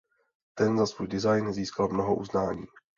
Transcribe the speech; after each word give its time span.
Ten 0.53 0.77
za 0.77 0.85
svůj 0.85 1.07
design 1.07 1.53
získal 1.53 1.87
mnoho 1.89 2.15
uznání. 2.15 2.65